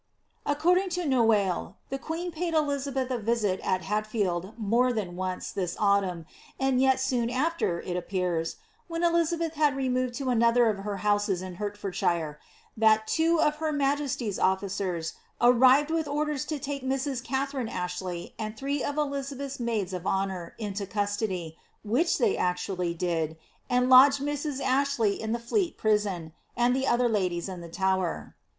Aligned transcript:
According 0.47 0.89
to 0.97 1.05
Noailles, 1.05 1.75
the 1.91 1.99
queen 1.99 2.31
paid 2.31 2.55
Elizabeth 2.55 3.11
a 3.11 3.19
visit 3.19 3.59
at 3.59 3.83
Hatfield, 3.83 4.55
Biore 4.59 4.91
than 4.95 5.15
once, 5.15 5.51
this 5.51 5.75
autumn, 5.79 6.25
and 6.59 6.81
yet 6.81 6.99
soon 6.99 7.29
afWr, 7.29 7.85
it 7.87 7.95
appears, 7.95 8.55
when 8.87 9.03
Eli 9.03 9.21
abeth 9.25 9.53
had 9.53 9.75
removed 9.75 10.15
to 10.15 10.31
another 10.31 10.69
of 10.71 10.79
her 10.79 10.97
houses 11.05 11.43
in 11.43 11.57
Hertfordshire, 11.57 12.39
that 12.75 13.05
two 13.05 13.39
of 13.39 13.57
her 13.57 13.71
majesty's 13.71 14.39
officers 14.39 15.13
arrived 15.39 15.91
with 15.91 16.07
orders 16.07 16.45
to 16.45 16.57
take 16.57 16.81
Mrs. 16.81 17.23
Katharine 17.23 17.69
Ashley, 17.69 18.33
and 18.39 18.57
three 18.57 18.83
of 18.83 18.97
Elizabeth's 18.97 19.59
maids 19.59 19.93
of 19.93 20.07
honour, 20.07 20.55
into 20.57 20.87
custody, 20.87 21.57
which 21.83 22.17
they 22.17 22.35
actually 22.35 22.95
did, 22.95 23.37
and 23.69 23.87
lodged 23.87 24.19
Mrs. 24.19 24.61
Ashley 24.61 25.21
in 25.21 25.31
the 25.31 25.37
Fleet 25.37 25.77
prison, 25.77 26.33
and 26.57 26.75
the 26.75 26.87
other 26.87 27.07
ladies 27.07 27.47
in 27.47 27.61
the 27.61 27.69
Tower. 27.69 28.33